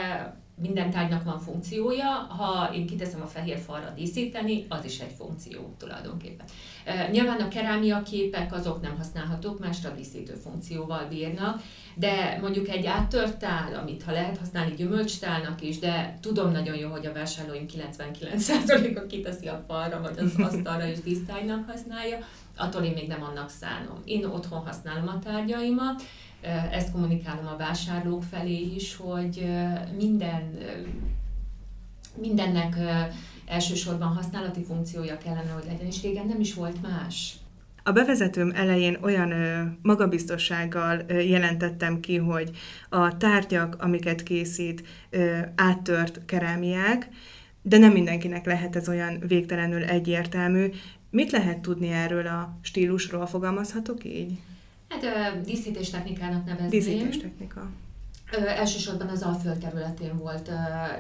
minden 0.64 0.92
tárgynak 0.92 1.24
van 1.24 1.40
funkciója, 1.40 2.10
ha 2.10 2.74
én 2.74 2.86
kiteszem 2.86 3.22
a 3.22 3.28
fehér 3.28 3.58
falra 3.58 3.94
díszíteni, 3.96 4.66
az 4.70 4.86
is 4.86 5.00
egy 5.00 5.14
funkció 5.18 5.76
tulajdonképpen. 5.78 6.46
Nyilván 7.12 7.40
a 7.40 7.48
kerámia 7.48 8.02
képek 8.02 8.54
azok 8.54 8.82
nem 8.82 8.98
használhatók, 8.98 9.60
másra 9.60 9.90
díszítő 9.90 10.34
funkcióval 10.34 11.06
bírnak, 11.10 11.62
de 11.96 12.38
mondjuk 12.42 12.68
egy 12.68 12.86
áttört 12.86 13.38
tál, 13.38 13.76
amit 13.76 14.04
ha 14.04 14.12
lehet 14.12 14.38
használni 14.38 14.76
gyümölcstálnak 14.76 15.62
is, 15.62 15.80
de 15.80 16.18
tudom 16.22 16.52
nagyon 16.52 16.76
jó, 16.76 16.90
hogy 16.90 17.06
a 17.06 17.14
vásárlóim 17.14 17.66
99%-a 17.68 19.06
kiteszi 19.08 19.48
a 19.48 19.64
falra, 19.68 20.02
vagy 20.02 20.18
az 20.18 20.34
asztalra 20.38 20.88
és 20.88 21.00
dísztárgynak 21.00 21.70
használja, 21.70 22.18
attól 22.58 22.84
én 22.84 22.94
még 22.94 23.08
nem 23.08 23.24
annak 23.24 23.50
szánom. 23.50 24.02
Én 24.06 24.26
otthon 24.26 24.66
használom 24.66 25.08
a 25.08 25.20
tárgyaimat, 25.20 26.04
ezt 26.72 26.92
kommunikálom 26.92 27.48
a 27.48 27.58
vásárlók 27.58 28.24
felé 28.24 28.62
is, 28.76 28.96
hogy 28.96 29.46
minden, 29.98 30.58
mindennek 32.22 32.76
elsősorban 33.46 34.08
használati 34.08 34.64
funkciója 34.64 35.18
kellene, 35.18 35.52
hogy 35.52 35.66
legyen, 35.68 35.86
és 35.86 36.02
régen 36.02 36.28
nem 36.28 36.40
is 36.40 36.54
volt 36.54 36.82
más. 36.82 37.34
A 37.86 37.92
bevezetőm 37.92 38.52
elején 38.56 38.98
olyan 39.02 39.32
ö, 39.32 39.62
magabiztossággal 39.82 41.02
ö, 41.08 41.20
jelentettem 41.20 42.00
ki, 42.00 42.18
hogy 42.18 42.52
a 42.90 43.18
tárgyak, 43.18 43.76
amiket 43.82 44.24
készít, 44.24 44.84
ö, 45.10 45.40
áttört 45.56 46.26
kerámiák, 46.26 47.10
de 47.62 47.78
nem 47.78 47.92
mindenkinek 47.92 48.46
lehet 48.46 48.76
ez 48.76 48.90
olyan 48.90 49.24
végtelenül 49.28 49.84
egyértelmű. 49.84 50.70
Mit 51.10 51.32
lehet 51.32 51.60
tudni 51.60 51.90
erről 51.90 52.28
a 52.28 52.58
stílusról, 52.62 53.26
fogalmazhatok 53.26 54.04
így? 54.04 54.40
Hát 55.02 55.42
díszítés 55.44 55.90
technikának 55.90 56.46
nevezném. 56.46 56.70
Díszítés 56.70 57.18
technika. 57.18 57.70
Ö, 58.32 58.48
elsősorban 58.48 59.08
az 59.08 59.22
Alföld 59.22 59.58
területén 59.58 60.18
volt 60.18 60.48
ö, 60.48 60.52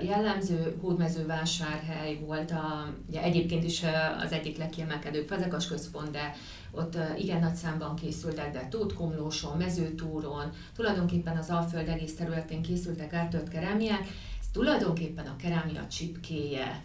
jellemző, 0.05 0.77
hódmezővásárhely 0.81 2.19
volt, 2.25 2.51
a, 2.51 2.93
ugye 3.09 3.21
egyébként 3.21 3.63
is 3.63 3.83
ö, 3.83 3.87
az 4.23 4.31
egyik 4.31 4.57
legkiemelkedőbb 4.57 5.27
fazekas 5.27 5.67
központ, 5.67 6.11
de 6.11 6.35
ott 6.71 6.95
ö, 6.95 7.15
igen 7.17 7.39
nagy 7.39 7.55
számban 7.55 7.95
készültek, 7.95 8.53
de 8.53 8.67
Tótkomlóson, 8.69 9.57
Mezőtúron, 9.57 10.51
tulajdonképpen 10.75 11.37
az 11.37 11.49
Alföld 11.49 11.87
egész 11.87 12.15
területén 12.15 12.61
készültek 12.61 13.13
áttört 13.13 13.49
kerámiák, 13.49 14.01
ez 14.39 14.47
tulajdonképpen 14.51 15.25
a 15.25 15.35
kerámia 15.35 15.87
csipkéje, 15.87 16.81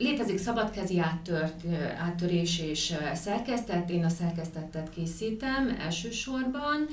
Létezik 0.00 0.38
szabadkezi 0.38 0.98
áttört, 0.98 1.60
áttörés 1.98 2.58
és 2.58 2.94
szerkesztett, 3.14 3.90
én 3.90 4.04
a 4.04 4.08
szerkesztettet 4.08 4.90
készítem 4.90 5.76
elsősorban, 5.80 6.86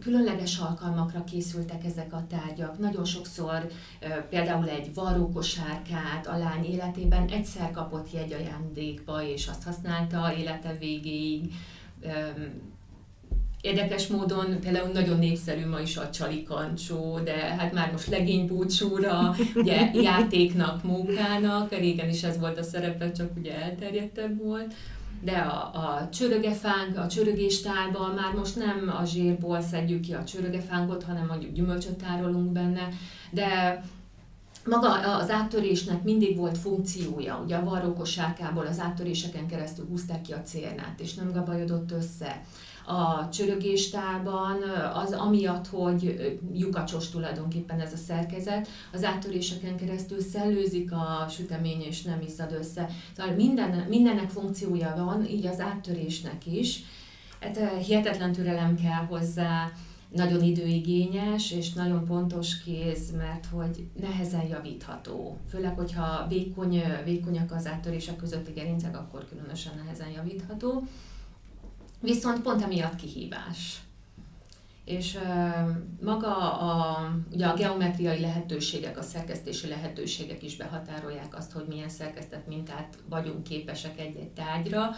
különleges 0.00 0.58
alkalmakra 0.58 1.24
készültek 1.24 1.84
ezek 1.84 2.12
a 2.12 2.26
tárgyak. 2.28 2.78
Nagyon 2.78 3.04
sokszor 3.04 3.66
például 4.30 4.68
egy 4.68 4.94
varrókosárkát 4.94 6.26
a 6.26 6.38
lány 6.38 6.64
életében 6.64 7.28
egyszer 7.28 7.70
kapott 7.70 8.12
jegyajándékba, 8.12 9.22
és 9.22 9.46
azt 9.46 9.62
használta 9.62 10.34
élete 10.38 10.76
végéig 10.78 11.52
Érdekes 13.64 14.06
módon 14.06 14.60
például 14.60 14.88
nagyon 14.88 15.18
népszerű 15.18 15.66
ma 15.66 15.80
is 15.80 15.96
a 15.96 16.10
csalikancsó, 16.10 17.18
de 17.24 17.32
hát 17.32 17.72
már 17.72 17.92
most 17.92 18.06
legénybúcsúra, 18.06 19.34
ugye 19.54 19.90
játéknak, 19.94 20.82
munkának, 20.82 21.78
régen 21.78 22.08
is 22.08 22.22
ez 22.22 22.38
volt 22.38 22.58
a 22.58 22.62
szerepe, 22.62 23.12
csak 23.12 23.30
ugye 23.36 23.62
elterjedtebb 23.62 24.42
volt. 24.42 24.74
De 25.20 25.32
a, 25.32 25.70
a 25.74 26.08
csörögefánk, 26.12 26.98
a 26.98 27.06
csörögéstárban 27.06 28.14
már 28.14 28.32
most 28.32 28.56
nem 28.56 28.94
a 29.00 29.04
zsírból 29.04 29.60
szedjük 29.60 30.00
ki 30.00 30.12
a 30.12 30.24
csörögefánkot, 30.24 31.02
hanem 31.02 31.26
mondjuk 31.26 31.52
gyümölcsöt 31.52 31.96
tárolunk 31.96 32.52
benne, 32.52 32.88
de 33.30 33.80
maga 34.64 35.16
az 35.16 35.30
áttörésnek 35.30 36.02
mindig 36.02 36.36
volt 36.36 36.58
funkciója, 36.58 37.40
ugye 37.44 37.56
a 37.56 37.64
varrókosárkából 37.64 38.66
az 38.66 38.78
áttöréseken 38.78 39.46
keresztül 39.46 39.86
húzták 39.88 40.22
ki 40.22 40.32
a 40.32 40.42
cérnát, 40.42 41.00
és 41.00 41.14
nem 41.14 41.32
gabajodott 41.32 41.92
össze 41.92 42.42
a 42.86 43.28
csörögéstárban, 43.28 44.56
az 44.94 45.12
amiatt, 45.12 45.66
hogy 45.66 46.38
lyukacsos 46.52 47.08
tulajdonképpen 47.08 47.80
ez 47.80 47.92
a 47.92 47.96
szerkezet, 47.96 48.68
az 48.92 49.04
áttöréseken 49.04 49.76
keresztül 49.76 50.20
szellőzik 50.20 50.92
a 50.92 51.26
sütemény 51.28 51.82
és 51.82 52.02
nem 52.02 52.20
izzad 52.20 52.52
össze. 52.52 52.88
Szóval 53.16 53.34
minden, 53.34 53.84
mindennek 53.88 54.30
funkciója 54.30 54.94
van, 54.96 55.26
így 55.26 55.46
az 55.46 55.60
áttörésnek 55.60 56.46
is. 56.46 56.82
Hát 57.40 57.84
hihetetlen 57.86 58.32
türelem 58.32 58.76
kell 58.76 59.04
hozzá, 59.08 59.70
nagyon 60.14 60.42
időigényes 60.42 61.50
és 61.50 61.72
nagyon 61.72 62.04
pontos 62.04 62.62
kéz, 62.62 63.10
mert 63.16 63.46
hogy 63.46 63.86
nehezen 64.00 64.46
javítható. 64.46 65.38
Főleg, 65.48 65.74
hogyha 65.76 66.26
vékony, 66.28 66.82
vékonyak 67.04 67.52
az 67.52 67.66
áttörések 67.66 68.16
közötti 68.16 68.52
gerincek, 68.52 68.96
akkor 68.96 69.28
különösen 69.28 69.72
nehezen 69.76 70.10
javítható 70.10 70.82
viszont 72.04 72.42
pont 72.42 72.62
emiatt 72.62 72.96
kihívás. 72.96 73.78
És 74.84 75.14
uh, 75.14 75.68
maga 76.02 76.58
a, 76.60 76.98
ugye 77.32 77.46
a 77.46 77.54
geometriai 77.54 78.20
lehetőségek, 78.20 78.98
a 78.98 79.02
szerkesztési 79.02 79.68
lehetőségek 79.68 80.42
is 80.42 80.56
behatárolják 80.56 81.36
azt, 81.36 81.52
hogy 81.52 81.64
milyen 81.68 81.88
szerkesztett 81.88 82.46
mintát 82.46 82.98
vagyunk 83.08 83.42
képesek 83.42 84.00
egy-egy 84.00 84.30
tárgyra 84.30 84.90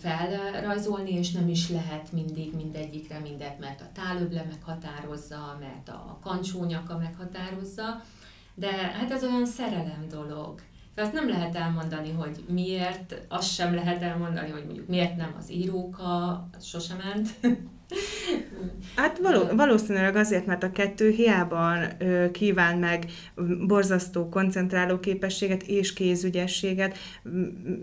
felrajzolni, 0.00 1.10
és 1.10 1.30
nem 1.30 1.48
is 1.48 1.68
lehet 1.68 2.12
mindig 2.12 2.54
mindegyikre 2.54 3.18
mindet, 3.18 3.58
mert 3.58 3.80
a 3.80 3.90
tálöble 3.92 4.44
meghatározza, 4.48 5.56
mert 5.60 5.88
a 5.88 6.18
kancsónyaka 6.22 6.98
meghatározza, 6.98 8.02
de 8.54 8.70
hát 8.70 9.10
ez 9.10 9.24
olyan 9.24 9.46
szerelem 9.46 10.06
dolog. 10.10 10.60
Tehát 10.94 11.12
nem 11.12 11.28
lehet 11.28 11.56
elmondani, 11.56 12.12
hogy 12.12 12.44
miért, 12.48 13.20
azt 13.28 13.52
sem 13.52 13.74
lehet 13.74 14.02
elmondani, 14.02 14.50
hogy 14.50 14.64
mondjuk 14.64 14.88
miért 14.88 15.16
nem 15.16 15.34
az 15.38 15.50
íróka, 15.50 16.28
az 16.56 16.64
sosem 16.64 16.96
ment. 16.96 17.28
Hát 18.96 19.18
való, 19.18 19.42
valószínűleg 19.56 20.16
azért, 20.16 20.46
mert 20.46 20.62
a 20.62 20.72
kettő 20.72 21.10
hiába 21.10 21.74
ö, 21.98 22.30
kíván 22.30 22.78
meg 22.78 23.04
borzasztó 23.66 24.28
koncentráló 24.28 25.00
képességet 25.00 25.62
és 25.62 25.92
kézügyességet, 25.92 26.98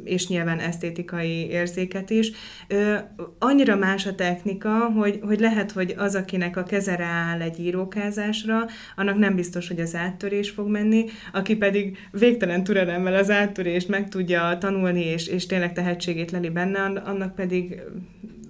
és 0.04 0.28
nyilván 0.28 0.60
esztétikai 0.60 1.48
érzéket 1.50 2.10
is. 2.10 2.32
Ö, 2.68 2.96
annyira 3.40 3.76
más 3.76 4.06
a 4.06 4.16
technika, 4.16 4.70
hogy, 4.70 5.20
hogy 5.22 5.40
lehet, 5.40 5.72
hogy 5.72 5.94
az, 5.98 6.16
akinek 6.16 6.58
a 6.58 6.64
keze 6.64 6.96
rááll 6.96 7.42
egy 7.42 7.60
írókázásra, 7.60 8.66
annak 8.96 9.18
nem 9.18 9.36
biztos, 9.36 9.68
hogy 9.68 9.80
az 9.80 9.96
áttörés 9.96 10.50
fog 10.50 10.68
menni, 10.68 11.06
aki 11.32 11.56
pedig 11.56 11.98
végtelen 12.12 12.64
türelemmel 12.64 13.16
az 13.16 13.30
áttörést 13.30 13.88
meg 13.88 14.10
tudja 14.10 14.58
tanulni, 14.60 15.04
és, 15.04 15.28
és 15.28 15.46
tényleg 15.46 15.74
tehetségét 15.74 16.32
leli 16.32 16.50
benne, 16.50 17.02
annak 17.06 17.36
pedig 17.36 17.82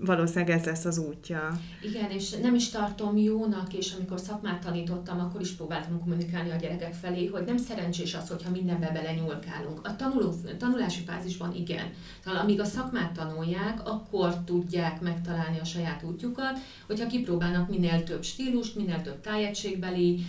valószínűleg 0.05 0.49
ez 0.49 0.65
lesz 0.65 0.85
az 0.85 0.97
útja. 0.97 1.59
Igen, 1.81 2.09
és 2.09 2.29
nem 2.29 2.55
is 2.55 2.69
tartom 2.69 3.17
jónak, 3.17 3.73
és 3.73 3.93
amikor 3.93 4.19
szakmát 4.19 4.63
tanítottam, 4.63 5.19
akkor 5.19 5.41
is 5.41 5.51
próbáltam 5.51 5.99
kommunikálni 5.99 6.51
a 6.51 6.55
gyerekek 6.55 6.93
felé, 6.93 7.25
hogy 7.25 7.45
nem 7.45 7.57
szerencsés 7.57 8.13
az, 8.13 8.29
hogyha 8.29 8.49
mindenbe 8.49 8.89
belenyúlkálunk. 8.93 9.87
A 9.87 9.95
tanuló, 9.95 10.33
tanulási 10.57 11.01
fázisban 11.03 11.55
igen. 11.55 11.91
Tehát 12.23 12.41
amíg 12.41 12.59
a 12.59 12.65
szakmát 12.65 13.11
tanulják, 13.11 13.87
akkor 13.87 14.43
tudják 14.43 15.01
megtalálni 15.01 15.59
a 15.59 15.65
saját 15.65 16.03
útjukat, 16.03 16.59
hogyha 16.87 17.07
kipróbálnak 17.07 17.69
minél 17.69 18.03
több 18.03 18.23
stílust, 18.23 18.75
minél 18.75 19.01
több 19.01 19.21
tájegységbeli 19.21 20.25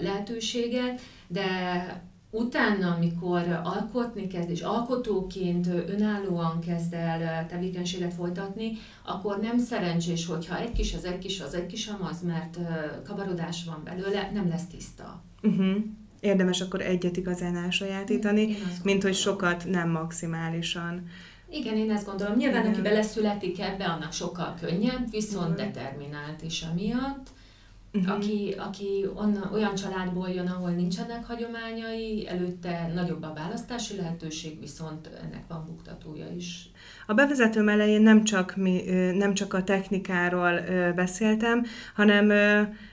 lehetőséget, 0.00 1.00
de 1.26 2.10
utána, 2.34 2.94
amikor 2.94 3.60
alkotni 3.64 4.26
kezd, 4.26 4.50
és 4.50 4.60
alkotóként 4.60 5.66
önállóan 5.66 6.60
kezd 6.60 6.92
el 6.94 7.46
tevékenységet 7.46 8.14
folytatni, 8.14 8.72
akkor 9.04 9.38
nem 9.40 9.58
szerencsés, 9.58 10.26
hogyha 10.26 10.58
egy 10.58 10.72
kis 10.72 10.94
az 10.94 11.04
egy 11.04 11.18
kis 11.18 11.40
az 11.40 11.54
egy 11.54 11.66
kis 11.66 11.86
amaz, 11.86 12.22
mert 12.22 12.58
kabarodás 13.06 13.64
van 13.64 13.80
belőle, 13.84 14.30
nem 14.34 14.48
lesz 14.48 14.66
tiszta. 14.66 15.22
Uh-huh. 15.42 15.76
Érdemes 16.20 16.60
akkor 16.60 16.80
egyet 16.80 17.16
igazán 17.16 17.56
elsajátítani, 17.56 18.56
mint 18.82 19.02
hogy 19.02 19.14
sokat 19.14 19.64
nem 19.66 19.90
maximálisan. 19.90 21.06
Igen, 21.50 21.76
én 21.76 21.90
ezt 21.90 22.06
gondolom. 22.06 22.36
Nyilván, 22.36 22.60
Igen. 22.60 22.72
aki 22.72 22.82
beleszületik 22.82 23.60
ebbe, 23.60 23.84
annak 23.84 24.12
sokkal 24.12 24.54
könnyebb, 24.60 25.10
viszont 25.10 25.58
Igen. 25.58 25.72
determinált 25.72 26.42
is 26.42 26.62
amiatt 26.72 27.30
uh-huh. 27.92 28.14
aki, 28.14 28.54
aki 28.58 29.06
onna, 29.14 29.50
olyan 29.52 29.74
családból 29.74 30.28
jön, 30.28 30.46
ahol 30.46 30.70
nincsenek 30.70 31.26
hagyományai, 31.26 32.28
előtte 32.28 32.90
nagyobb 32.94 33.22
a 33.22 33.32
választási 33.34 33.96
lehetőség, 33.96 34.60
viszont 34.60 35.06
ennek 35.06 35.46
van 35.48 35.64
buktatója 35.66 36.28
is. 36.28 36.70
A 37.12 37.14
bevezetőm 37.14 37.68
elején 37.68 38.02
nem 38.02 38.24
csak, 38.24 38.56
mi, 38.56 38.80
nem 39.16 39.34
csak 39.34 39.54
a 39.54 39.64
technikáról 39.64 40.60
beszéltem, 40.94 41.64
hanem 41.94 42.32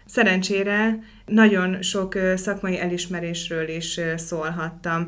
szerencsére 0.05 0.99
nagyon 1.25 1.81
sok 1.81 2.17
szakmai 2.35 2.79
elismerésről 2.79 3.67
is 3.67 3.99
szólhattam. 4.15 5.07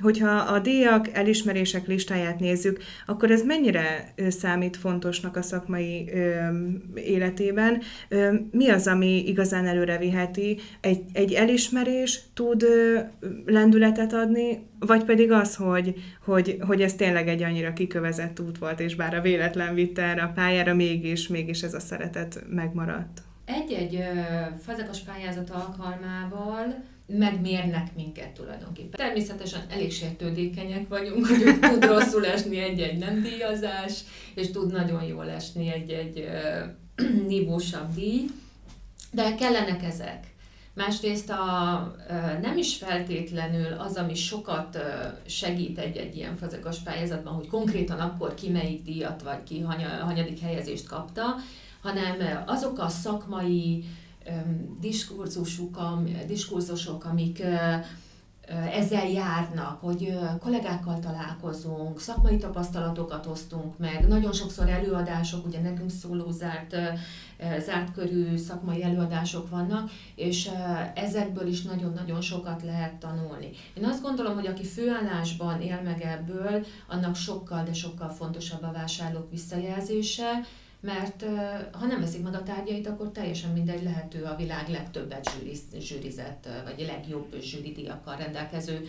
Hogyha 0.00 0.30
a 0.30 0.58
díjak, 0.58 1.08
elismerések 1.12 1.86
listáját 1.86 2.40
nézzük, 2.40 2.82
akkor 3.06 3.30
ez 3.30 3.42
mennyire 3.42 4.14
számít 4.28 4.76
fontosnak 4.76 5.36
a 5.36 5.42
szakmai 5.42 6.10
életében? 6.94 7.82
Mi 8.50 8.68
az, 8.68 8.86
ami 8.86 9.28
igazán 9.28 9.66
előre 9.66 9.98
viheti? 9.98 10.58
Egy, 10.80 11.00
egy 11.12 11.32
elismerés 11.32 12.20
tud 12.34 12.64
lendületet 13.46 14.12
adni, 14.12 14.66
vagy 14.78 15.04
pedig 15.04 15.30
az, 15.30 15.56
hogy, 15.56 15.94
hogy, 16.24 16.56
hogy 16.60 16.82
ez 16.82 16.94
tényleg 16.94 17.28
egy 17.28 17.42
annyira 17.42 17.72
kikövezett 18.04 18.40
út 18.40 18.58
volt, 18.58 18.80
és 18.80 18.94
bár 18.94 19.14
a 19.14 19.20
véletlen 19.20 19.74
vitte 19.74 20.02
erre 20.02 20.22
a 20.22 20.32
pályára, 20.34 20.74
mégis, 20.74 21.28
mégis 21.28 21.62
ez 21.62 21.74
a 21.74 21.80
szeretet 21.80 22.44
megmaradt. 22.48 23.22
Egy-egy 23.44 24.04
fazekas 24.62 25.00
pályázat 25.00 25.50
alkalmával 25.50 26.82
megmérnek 27.06 27.94
minket 27.94 28.28
tulajdonképpen. 28.28 28.90
Természetesen 28.90 29.60
elég 29.70 29.92
sértődékenyek 29.92 30.88
vagyunk, 30.88 31.26
hogy 31.26 31.58
tud 31.60 31.84
rosszul 31.84 32.26
esni 32.26 32.58
egy-egy 32.58 32.98
nem 32.98 33.22
díjazás, 33.22 34.00
és 34.34 34.50
tud 34.50 34.72
nagyon 34.72 35.04
jól 35.04 35.30
esni 35.30 35.72
egy-egy 35.72 36.28
nívósabb 37.28 37.94
díj, 37.94 38.24
de 39.12 39.34
kellenek 39.34 39.82
ezek. 39.82 40.33
Másrészt 40.74 41.30
a, 41.30 41.94
nem 42.42 42.56
is 42.56 42.76
feltétlenül 42.76 43.72
az, 43.72 43.96
ami 43.96 44.14
sokat 44.14 44.78
segít 45.26 45.78
egy-egy 45.78 46.16
ilyen 46.16 46.36
fazekas 46.36 46.78
pályázatban, 46.78 47.34
hogy 47.34 47.46
konkrétan 47.46 48.00
akkor 48.00 48.34
ki 48.34 48.50
melyik 48.50 48.82
díjat 48.82 49.22
vagy 49.22 49.42
ki 49.42 49.60
hanyadik 50.00 50.40
helyezést 50.40 50.86
kapta, 50.86 51.24
hanem 51.82 52.44
azok 52.46 52.78
a 52.78 52.88
szakmai 52.88 53.84
diskurzusok, 54.80 55.78
diskurzusok, 56.26 57.04
amik 57.04 57.42
ezzel 58.72 59.08
járnak, 59.08 59.80
hogy 59.80 60.18
kollégákkal 60.40 60.98
találkozunk, 60.98 62.00
szakmai 62.00 62.36
tapasztalatokat 62.36 63.26
osztunk 63.26 63.78
meg, 63.78 64.08
nagyon 64.08 64.32
sokszor 64.32 64.68
előadások, 64.68 65.46
ugye 65.46 65.60
nekünk 65.60 65.90
szóló 65.90 66.30
zárt, 66.30 66.76
zárt 67.58 67.92
körű 67.92 68.36
szakmai 68.36 68.82
előadások 68.82 69.50
vannak, 69.50 69.90
és 70.14 70.50
ezekből 70.94 71.46
is 71.46 71.62
nagyon-nagyon 71.62 72.20
sokat 72.20 72.62
lehet 72.62 72.94
tanulni. 72.94 73.50
Én 73.74 73.84
azt 73.84 74.02
gondolom, 74.02 74.34
hogy 74.34 74.46
aki 74.46 74.64
főállásban 74.64 75.60
él 75.60 75.80
meg 75.84 76.02
ebből, 76.02 76.66
annak 76.88 77.16
sokkal, 77.16 77.62
de 77.62 77.72
sokkal 77.72 78.08
fontosabb 78.08 78.62
a 78.62 78.72
vásárlók 78.72 79.30
visszajelzése, 79.30 80.30
mert 80.84 81.24
ha 81.72 81.86
nem 81.86 82.00
veszik 82.00 82.22
meg 82.22 82.34
a 82.34 82.42
tárgyait, 82.42 82.86
akkor 82.86 83.10
teljesen 83.10 83.50
mindegy 83.50 83.82
lehető 83.82 84.22
a 84.22 84.36
világ 84.36 84.68
legtöbbet 84.68 85.30
zsűrizett, 85.78 86.48
vagy 86.64 86.86
legjobb 86.86 87.40
zsűridiakkal 87.40 88.16
rendelkező 88.16 88.88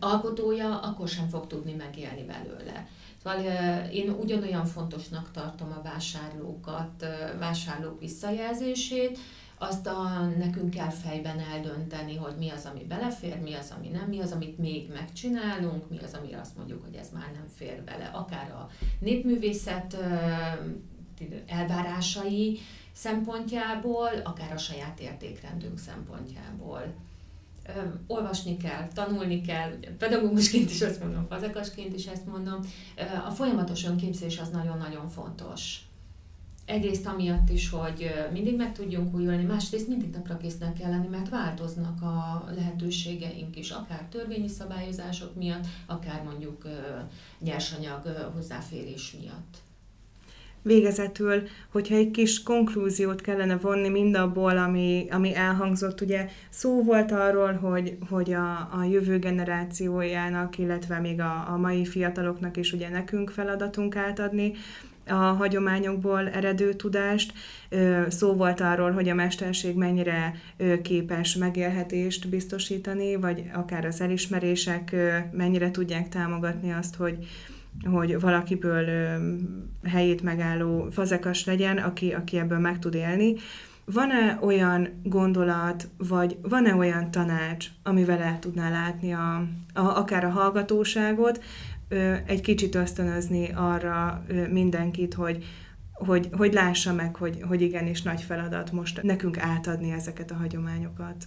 alkotója, 0.00 0.80
akkor 0.80 1.08
sem 1.08 1.28
fog 1.28 1.46
tudni 1.46 1.72
megélni 1.72 2.24
belőle. 2.24 2.88
Szóval 3.22 3.44
én 3.92 4.10
ugyanolyan 4.10 4.66
fontosnak 4.66 5.30
tartom 5.30 5.72
a 5.78 5.82
vásárlókat, 5.82 7.06
vásárlók 7.38 8.00
visszajelzését, 8.00 9.18
azt 9.68 9.86
a, 9.86 10.30
nekünk 10.38 10.70
kell 10.70 10.90
fejben 10.90 11.38
eldönteni, 11.38 12.16
hogy 12.16 12.34
mi 12.38 12.50
az, 12.50 12.68
ami 12.72 12.84
belefér, 12.84 13.40
mi 13.40 13.54
az, 13.54 13.72
ami 13.76 13.88
nem, 13.88 14.08
mi 14.08 14.20
az, 14.20 14.32
amit 14.32 14.58
még 14.58 14.90
megcsinálunk, 14.92 15.90
mi 15.90 15.98
az, 15.98 16.14
amire 16.14 16.40
azt 16.40 16.56
mondjuk, 16.56 16.84
hogy 16.84 16.94
ez 16.94 17.10
már 17.12 17.30
nem 17.32 17.46
fér 17.56 17.82
bele. 17.82 18.10
Akár 18.12 18.50
a 18.50 18.70
népművészet 18.98 19.96
elvárásai 21.46 22.58
szempontjából, 22.92 24.10
akár 24.24 24.52
a 24.52 24.58
saját 24.58 25.00
értékrendünk 25.00 25.78
szempontjából. 25.78 26.94
Olvasni 28.06 28.56
kell, 28.56 28.88
tanulni 28.94 29.40
kell, 29.40 29.70
pedagógusként 29.98 30.70
is 30.70 30.82
azt 30.82 31.00
mondom, 31.00 31.26
fazekasként 31.28 31.94
is 31.94 32.06
ezt 32.06 32.26
mondom. 32.26 32.60
A 33.26 33.30
folyamatos 33.30 33.84
önképzés 33.84 34.38
az 34.38 34.48
nagyon-nagyon 34.48 35.08
fontos 35.08 35.80
Egyrészt 36.66 37.06
amiatt 37.06 37.50
is, 37.50 37.70
hogy 37.70 38.10
mindig 38.32 38.56
meg 38.56 38.72
tudjunk 38.72 39.14
újulni, 39.14 39.44
másrészt 39.44 39.88
mindig 39.88 40.10
napra 40.10 40.36
késznek 40.36 40.72
kell 40.72 40.90
lenni, 40.90 41.08
mert 41.08 41.28
változnak 41.28 42.02
a 42.02 42.44
lehetőségeink 42.54 43.56
is, 43.56 43.70
akár 43.70 44.06
törvényi 44.10 44.48
szabályozások 44.48 45.34
miatt, 45.34 45.66
akár 45.86 46.22
mondjuk 46.22 46.68
nyersanyag 47.40 48.30
hozzáférés 48.34 49.16
miatt. 49.20 49.62
Végezetül, 50.62 51.42
hogyha 51.70 51.94
egy 51.94 52.10
kis 52.10 52.42
konklúziót 52.42 53.20
kellene 53.20 53.56
vonni 53.56 53.88
mindabból, 53.88 54.58
ami, 54.58 55.06
ami 55.10 55.34
elhangzott, 55.34 56.00
ugye 56.00 56.28
szó 56.50 56.82
volt 56.82 57.12
arról, 57.12 57.52
hogy, 57.52 57.96
hogy 58.08 58.32
a, 58.32 58.68
a 58.72 58.84
jövő 58.90 59.18
generációjának, 59.18 60.58
illetve 60.58 60.98
még 60.98 61.20
a, 61.20 61.52
a 61.52 61.56
mai 61.56 61.84
fiataloknak 61.84 62.56
is 62.56 62.72
ugye 62.72 62.88
nekünk 62.88 63.30
feladatunk 63.30 63.96
átadni, 63.96 64.52
a 65.06 65.14
hagyományokból 65.14 66.28
eredő 66.28 66.72
tudást. 66.72 67.32
Szó 68.08 68.32
volt 68.32 68.60
arról, 68.60 68.90
hogy 68.90 69.08
a 69.08 69.14
mesterség 69.14 69.76
mennyire 69.76 70.34
képes 70.82 71.34
megélhetést 71.34 72.28
biztosítani, 72.28 73.16
vagy 73.16 73.42
akár 73.54 73.84
az 73.84 74.00
elismerések 74.00 74.96
mennyire 75.32 75.70
tudják 75.70 76.08
támogatni 76.08 76.72
azt, 76.72 76.94
hogy, 76.94 77.18
hogy 77.90 78.20
valakiből 78.20 78.86
helyét 79.84 80.22
megálló 80.22 80.88
fazekas 80.90 81.44
legyen, 81.44 81.78
aki, 81.78 82.12
aki 82.12 82.38
ebből 82.38 82.58
meg 82.58 82.78
tud 82.78 82.94
élni. 82.94 83.34
Van-e 83.86 84.38
olyan 84.40 84.88
gondolat, 85.02 85.88
vagy 85.96 86.36
van-e 86.42 86.74
olyan 86.74 87.10
tanács, 87.10 87.66
amivel 87.82 88.20
el 88.20 88.38
tudná 88.38 88.70
látni 88.70 89.12
a, 89.12 89.36
a, 89.74 89.98
akár 89.98 90.24
a 90.24 90.28
hallgatóságot, 90.30 91.42
egy 92.26 92.40
kicsit 92.40 92.74
ösztönözni 92.74 93.50
arra 93.52 94.24
mindenkit, 94.50 95.14
hogy, 95.14 95.44
hogy, 95.92 96.28
hogy 96.32 96.52
lássa 96.52 96.92
meg, 96.92 97.16
hogy, 97.16 97.42
hogy 97.48 97.60
igenis 97.60 98.02
nagy 98.02 98.20
feladat 98.20 98.72
most 98.72 99.02
nekünk 99.02 99.38
átadni 99.38 99.90
ezeket 99.90 100.30
a 100.30 100.34
hagyományokat. 100.34 101.24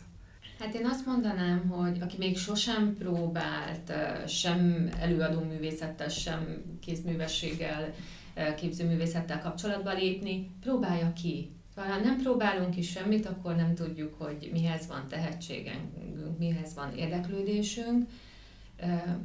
Hát 0.60 0.74
én 0.74 0.86
azt 0.86 1.06
mondanám, 1.06 1.68
hogy 1.68 1.98
aki 2.02 2.16
még 2.20 2.38
sosem 2.38 2.96
próbált 3.00 3.94
sem 4.28 4.90
előadó 5.00 5.40
művészettel, 5.40 6.10
sem 6.10 6.64
kézművességgel 6.82 7.94
képzőművészettel 8.58 9.42
kapcsolatba 9.42 9.94
lépni, 9.94 10.52
próbálja 10.62 11.14
ki. 11.14 11.52
Ha 11.76 12.00
nem 12.04 12.18
próbálunk 12.18 12.70
ki 12.70 12.82
semmit, 12.82 13.26
akkor 13.26 13.56
nem 13.56 13.76
tudjuk, 13.76 14.14
hogy 14.22 14.50
mihez 14.54 14.88
van 14.88 15.08
tehetségünk, 15.10 16.38
mihez 16.38 16.74
van 16.74 16.94
érdeklődésünk, 16.96 18.10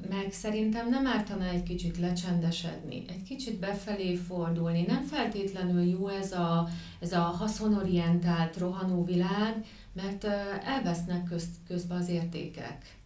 meg 0.08 0.32
szerintem 0.32 0.88
nem 0.88 1.06
ártana 1.06 1.44
egy 1.44 1.62
kicsit 1.62 1.98
lecsendesedni, 1.98 3.04
egy 3.08 3.22
kicsit 3.22 3.58
befelé 3.58 4.14
fordulni. 4.14 4.84
Nem 4.86 5.02
feltétlenül 5.02 5.82
jó 5.82 6.08
ez 6.08 6.32
a, 6.32 6.68
ez 7.00 7.12
a 7.12 7.20
haszonorientált, 7.20 8.56
rohanó 8.56 9.04
világ, 9.04 9.64
mert 9.92 10.24
elvesznek 10.64 11.24
köz, 11.24 11.44
közben 11.66 11.98
az 11.98 12.08
értékek. 12.08 12.96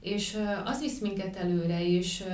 És 0.00 0.38
az 0.64 0.80
visz 0.80 1.00
minket 1.00 1.36
előre, 1.36 1.86
és 1.86 2.24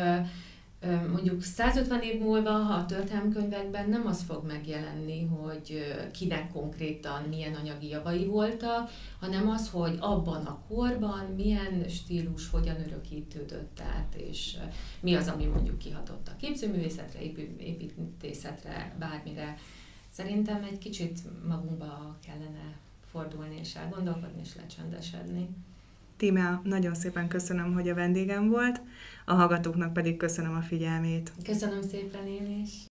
mondjuk 1.11 1.43
150 1.43 2.03
év 2.03 2.21
múlva, 2.21 2.51
a 2.51 2.87
történelmkönyvekben 2.87 3.89
nem 3.89 4.07
az 4.07 4.23
fog 4.23 4.47
megjelenni, 4.47 5.27
hogy 5.27 5.95
kinek 6.13 6.53
konkrétan 6.53 7.23
milyen 7.29 7.55
anyagi 7.55 7.89
javai 7.89 8.25
voltak, 8.25 8.91
hanem 9.21 9.49
az, 9.49 9.71
hogy 9.71 9.97
abban 10.01 10.45
a 10.45 10.61
korban 10.69 11.25
milyen 11.37 11.89
stílus 11.89 12.51
hogyan 12.51 12.77
örökítődött 12.87 13.81
át, 13.81 14.15
és 14.15 14.57
mi 15.01 15.15
az, 15.15 15.29
ami 15.29 15.45
mondjuk 15.45 15.79
kihatott 15.79 16.29
a 16.29 16.37
képzőművészetre, 16.41 17.23
építészetre, 17.59 18.95
bármire. 18.99 19.57
Szerintem 20.13 20.63
egy 20.63 20.79
kicsit 20.79 21.19
magunkba 21.49 22.17
kellene 22.27 22.77
fordulni 23.11 23.59
és 23.61 23.75
elgondolkodni 23.75 24.41
és 24.43 24.55
lecsendesedni. 24.57 25.49
Tímea, 26.17 26.61
nagyon 26.65 26.95
szépen 26.95 27.29
köszönöm, 27.29 27.73
hogy 27.73 27.89
a 27.89 27.95
vendégem 27.95 28.49
volt, 28.49 28.81
a 29.25 29.35
hallgatóknak 29.35 29.93
pedig 29.93 30.17
köszönöm 30.17 30.55
a 30.55 30.61
figyelmét. 30.61 31.33
Köszönöm 31.45 31.83
szépen 31.83 32.27
én 32.27 32.61
is. 32.63 32.87